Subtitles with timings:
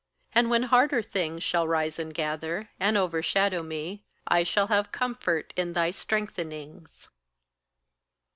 [0.33, 5.53] And when harder things Shall rise and gather, and overshadow me, I shall have comfort
[5.55, 7.07] in thy strengthenings.